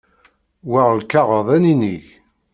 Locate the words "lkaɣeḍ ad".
1.01-1.61